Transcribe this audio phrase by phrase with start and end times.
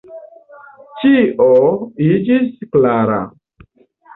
[1.01, 1.49] Ĉio
[2.07, 3.21] iĝis klara.